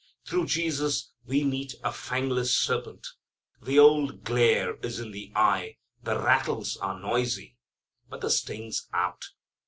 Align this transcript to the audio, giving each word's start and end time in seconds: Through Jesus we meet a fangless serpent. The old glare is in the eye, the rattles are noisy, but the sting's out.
Through 0.25 0.47
Jesus 0.47 1.11
we 1.27 1.43
meet 1.43 1.75
a 1.83 1.91
fangless 1.91 2.55
serpent. 2.55 3.05
The 3.61 3.77
old 3.77 4.23
glare 4.23 4.77
is 4.77 4.99
in 4.99 5.11
the 5.11 5.31
eye, 5.35 5.77
the 6.01 6.17
rattles 6.19 6.75
are 6.77 6.99
noisy, 6.99 7.59
but 8.09 8.21
the 8.21 8.31
sting's 8.31 8.87
out. 8.93 9.21